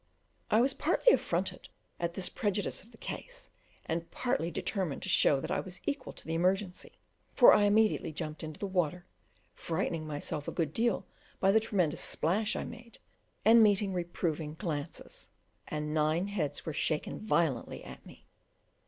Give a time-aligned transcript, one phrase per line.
[0.49, 1.69] I was partly affronted
[1.99, 3.51] at this prejudgment of the case,
[3.85, 6.93] and partly determined to show that I was equal to the emergency,
[7.35, 9.05] for I immediately jumped into the water,
[9.53, 11.05] frightening myself a good deal
[11.39, 12.97] by the tremendous splash I made,
[13.45, 15.29] and meeting reproving glances;
[15.67, 18.25] and nine heads were shaken violently at me.